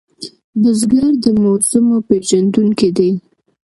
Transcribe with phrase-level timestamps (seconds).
[0.61, 3.11] بزګر د موسمو پېژندونکی دی